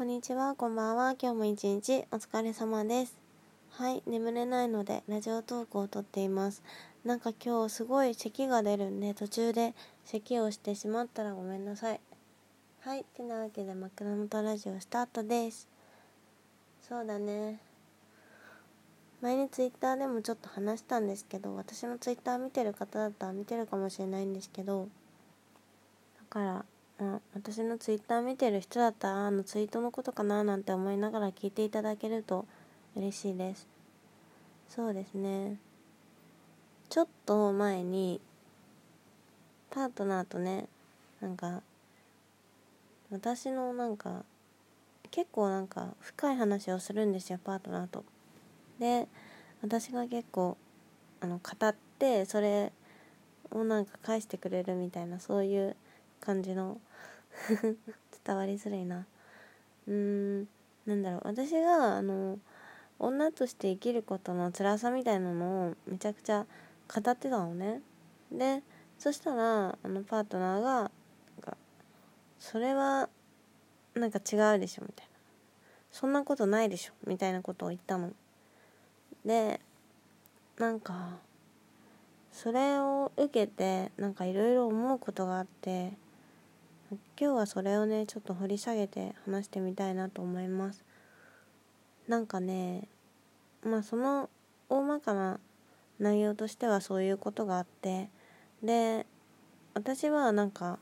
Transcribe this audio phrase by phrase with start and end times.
[0.00, 1.14] こんにちは、こんばんは。
[1.20, 3.18] 今日も一日お疲れ様です。
[3.68, 6.62] はい、眠れないのでラジオトークを撮っています。
[7.04, 9.74] なんか今日すごい咳が出るんで途中で
[10.06, 12.00] 咳をしてしまったらごめんなさい。
[12.80, 15.68] はい、てなわけで枕元ラジオスタートです。
[16.88, 17.60] そうだね。
[19.20, 24.88] 前にツイッターでもちょっと話したんですけど、私のツイッター見てる方だったら見てるかもしれないんですけど、
[26.16, 26.64] だから、
[27.00, 32.44] あ私のツイッター見てる人だったらあのツイートのことかななんて思いながら聞いていただけると
[32.94, 33.66] 嬉しいです。
[34.68, 35.56] そうですね。
[36.90, 38.20] ちょっと前に
[39.70, 40.66] パートナーとね
[41.20, 41.62] なんか
[43.10, 44.24] 私のなんか
[45.10, 48.04] 結構なんか深い話をするんですよパートナーと。
[48.78, 49.08] で
[49.62, 50.58] 私が結構
[51.20, 52.72] あの語ってそれ
[53.50, 55.76] をなんか返してくれるみたいなそういう
[56.20, 56.80] 感じの。
[58.24, 59.06] 伝わりづらいな。
[59.86, 60.48] うーん。
[60.86, 61.20] なんだろう。
[61.24, 62.38] 私があの
[62.98, 66.46] 女として生きることの辛さみたいなのをめちゃくちゃ
[66.92, 67.82] 語ってたのね。
[68.30, 68.62] で
[68.98, 70.90] そしたらあのパートナーがなん
[71.40, 71.56] か
[72.38, 73.08] それは
[73.94, 75.10] なんか違うでしょみたいな。
[75.90, 78.12] そんなことないでしょみたいなことを言ったの。
[79.24, 79.60] で
[80.58, 81.18] なんか
[82.32, 85.92] それを受けてなんかいろいろ思うことがあって
[86.90, 90.84] 今日はそれをねちょっと掘り下げて話してみたいなと思います。
[92.08, 92.88] なんかね
[93.62, 94.28] まあその
[94.68, 95.38] 大まかな
[96.00, 98.08] 内容としてはそういうことがあって
[98.62, 99.06] で
[99.74, 100.78] 私はなんか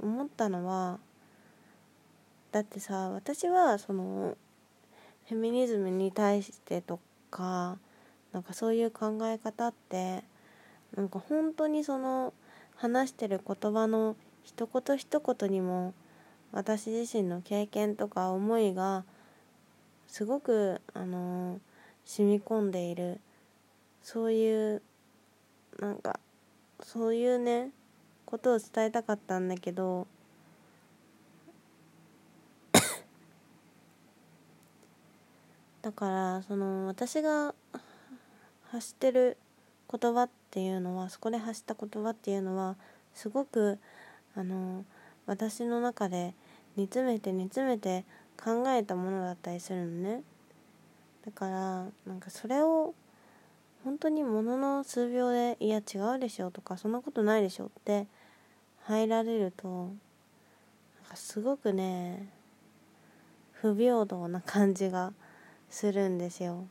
[0.00, 1.00] 思ったのは
[2.52, 4.36] だってさ私はその
[5.28, 7.78] フェミニズムに対してとか
[8.32, 10.22] なんかそういう考え方って
[10.94, 12.32] なんか本当にその
[12.78, 15.92] 話してる言葉の一言一言にも
[16.52, 19.04] 私自身の経験とか思いが
[20.06, 21.60] すごくあの
[22.04, 23.20] 染み込んでいる。
[24.02, 24.82] そういう
[25.78, 26.18] なんか
[26.80, 27.68] そういうね
[28.24, 30.06] ことを伝えたかったんだけど
[35.82, 37.54] だからその私が
[38.70, 39.36] 発してる
[39.90, 42.76] 言葉っっていうのはそこで発した言葉っていうのは
[43.12, 43.78] すごく
[44.34, 44.84] あの
[45.26, 46.32] 私の中で
[46.76, 48.06] 煮詰めて煮詰めて
[48.42, 50.22] 考えたものだったりするのね。
[51.26, 52.94] だからなんかそれを
[53.84, 58.06] 本当にものの数秒で「いや違うでしょ」とか「そんなことないでしょ」って
[58.84, 59.90] 入られるとなん
[61.10, 62.32] かすごくね
[63.52, 65.12] 不平等な感じが
[65.68, 66.66] するんですよ。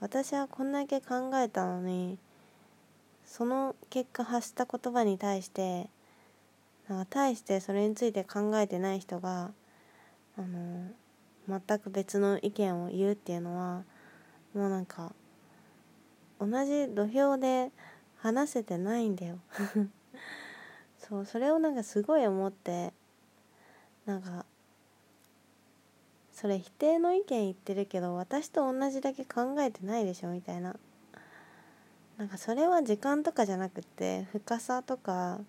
[0.00, 2.18] 私はこんだけ考えたのに
[3.26, 5.88] その結果発した言葉に対して
[6.88, 9.52] なんか対してそれについて考えてない人が
[10.36, 10.90] あの
[11.48, 13.84] 全く別の意見を言うっていうのは
[14.54, 15.12] もうなんか
[16.40, 17.70] 同じ土俵で
[18.18, 19.38] 話せてないんだよ。
[20.98, 22.94] そうそれをなんかすごい思って
[24.06, 24.46] なんか
[26.32, 30.76] それ否定の意見言ってるけど私と同じだけ考えてないでしょみたいな。
[32.16, 35.40] なんかそれは時間とかじゃなくて深さとか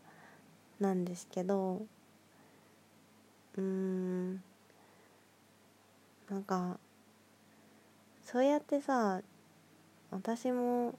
[0.79, 1.85] なんですけど
[3.55, 4.33] うーん
[6.29, 6.79] なんか
[8.23, 9.21] そうやってさ
[10.09, 10.95] 私も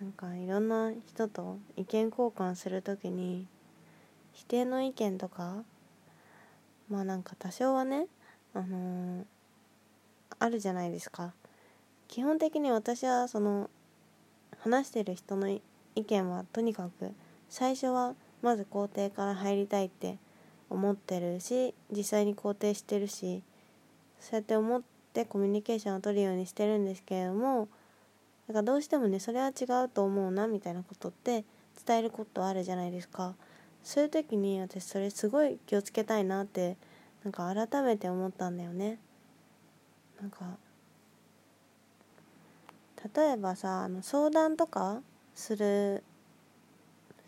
[0.00, 3.46] なんかいろんな人と意見交換する時に
[4.32, 5.64] 否定の意見とか
[6.88, 8.06] まあなんか多少はね
[8.54, 9.24] あのー、
[10.38, 11.34] あるじゃないですか。
[12.08, 13.68] 基本的に私はその
[14.66, 15.60] 話してる人の意
[15.94, 17.12] 見はとにかく
[17.48, 20.18] 最初はまず肯定から入りたいって
[20.68, 23.44] 思ってるし実際に肯定してるし
[24.18, 24.82] そうやって思っ
[25.12, 27.68] てコミュニケーションを取るようにしてるんですけれども
[28.48, 31.44] だからどうしてもねそれは違うと思うなみたいなことって
[31.86, 33.34] 伝えることあるじゃないですか。
[33.84, 36.76] そういう時に私それすごい気をつけたいなって
[37.22, 38.98] なんか改めて思ったんだよね。
[40.20, 40.58] なんか
[43.14, 45.02] 例えばさあの相談とか
[45.34, 46.02] する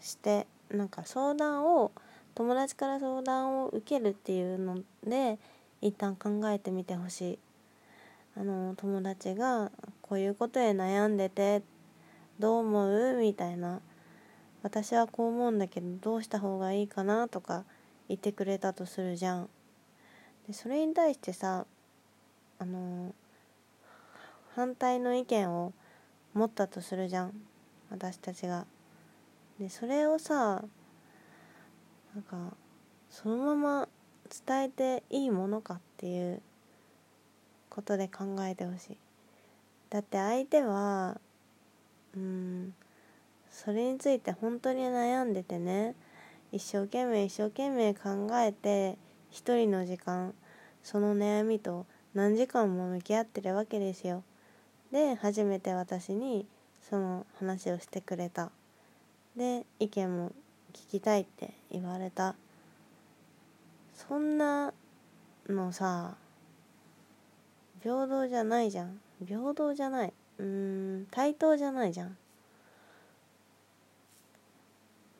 [0.00, 1.92] してなんか相談を
[2.34, 5.38] 友達から相談を受けるっていうので
[5.80, 7.38] 一旦考えてみてほしい。
[8.36, 11.62] あの友達がこういうことで悩んでて
[12.38, 13.16] どう思う？
[13.20, 13.80] みたいな。
[14.62, 17.28] 私はこう思うんだけどどうした方がいいかな？
[17.28, 17.64] とか
[18.08, 19.48] 言ってくれたとするじゃん。
[20.46, 21.66] でそれに対してさ
[22.58, 23.12] あの
[24.58, 25.72] 反対の意見を
[26.34, 27.32] 持ったとするじゃん。
[27.90, 28.66] 私たちが。
[29.60, 30.64] でそれをさ
[32.12, 32.56] なんか
[33.08, 33.88] そのまま
[34.46, 36.42] 伝えていいものかっていう
[37.70, 38.96] ことで考えてほしい。
[39.90, 41.20] だって相手は
[42.16, 42.74] うん
[43.52, 45.94] それについて本当に悩んでてね
[46.50, 48.98] 一生懸命一生懸命考えて
[49.30, 50.34] 一人の時間
[50.82, 54.24] その悩みと何時間も向き合ってるわけですよ。
[54.92, 56.46] で初めて私に
[56.88, 58.50] その話をしてくれた。
[59.36, 60.32] で意見も
[60.72, 62.34] 聞きたいって言われた。
[63.94, 64.72] そんな
[65.48, 66.16] のさ
[67.82, 69.00] 平等じゃないじゃん。
[69.26, 70.12] 平等じゃない。
[70.38, 72.16] うん対等じゃないじゃん。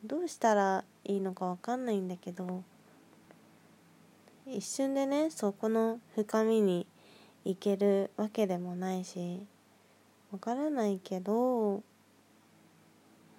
[0.05, 2.62] どうしたらいいのかわかんないんだけど
[4.47, 6.87] 一瞬でねそこの深みに
[7.44, 9.43] 行けるわけでもないし
[10.32, 11.82] わからないけど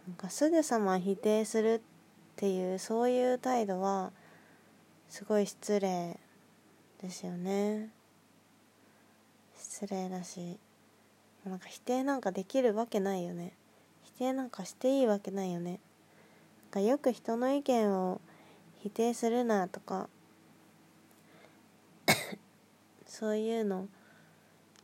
[0.07, 1.81] なんかすぐさま否定するっ
[2.35, 4.11] ていうそういう態度は
[5.07, 6.19] すごい失礼
[7.01, 7.89] ですよね。
[9.55, 10.57] 失礼だし
[11.45, 13.53] なんか否定なんかできるわけないよね。
[14.03, 15.79] 否定なんかしていいわけないよね。
[16.65, 18.19] なんかよく人の意見を
[18.81, 20.09] 否定するなとか
[23.05, 23.87] そういうの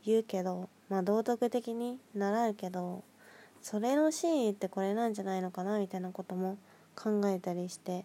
[0.04, 3.02] 言うけどまあ道徳的に習うけど
[3.62, 6.58] それの真意ってこれなんじゃないのかなみたいなことも
[6.94, 8.04] 考えたりして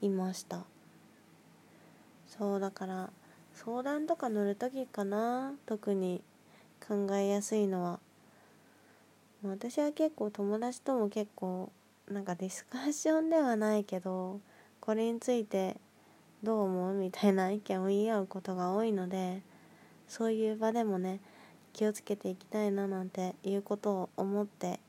[0.00, 0.64] いました。
[2.26, 3.10] そうだから
[3.54, 6.22] 相談とか乗る時かな特に
[6.86, 8.00] 考えやすいのは。
[9.42, 11.72] 私は結構友達とも結構
[12.08, 14.40] なんかディスカッションではないけど
[14.80, 15.76] これについて
[16.42, 19.42] どう思うみたいな意見を言い合うことが多いので
[20.08, 21.20] そういう場でもね
[21.72, 24.80] 気をつけていきたいななんていうことを思って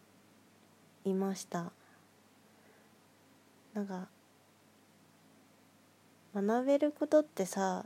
[1.05, 1.71] いました。
[3.73, 4.07] なんか
[6.35, 7.85] 学べることってさ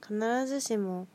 [0.00, 1.06] 必ずしも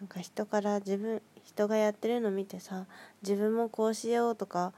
[0.00, 2.86] なんか人から自分人がやってるの見てさ
[3.22, 4.72] 自分もこうしようとか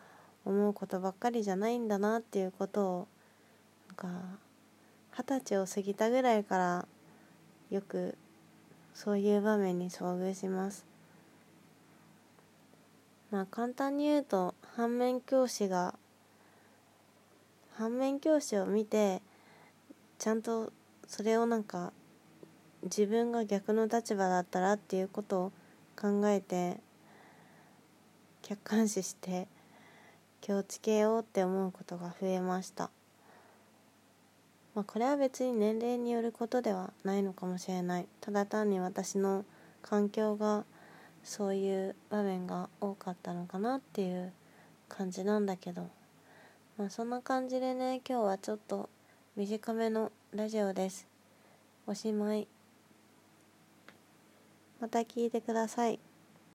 [0.44, 3.08] 思うことばっかりじゃないんだなっていうことを
[3.88, 4.08] なんか
[5.16, 6.88] 二十歳を過ぎたぐらいから
[7.70, 8.18] よく
[8.94, 10.86] そういう場面に遭遇します。
[13.30, 15.94] まあ簡単に言うと反面教師が
[17.72, 19.20] 反面教師を見て
[20.18, 20.72] ちゃんと
[21.08, 21.92] それをなんか
[22.84, 25.52] 自分が逆の立場だったらっていうことを
[26.00, 26.78] 考えて
[28.42, 29.48] 客観視して
[30.40, 32.90] 気をつけようって思うことが増えました。
[34.74, 38.06] まあこれは別に年齢によることではないのかもしれない。
[38.20, 39.44] ただ単に私の
[39.82, 40.64] 環境が
[41.22, 44.32] そういう場面が多かったのかなっていう
[44.88, 45.88] 感じなんだけど。
[46.76, 48.88] まあそんな感じでね今日はちょっと
[49.36, 51.06] 短めのラジオです。
[51.86, 52.48] おしまい。
[54.80, 56.00] また聞いてください。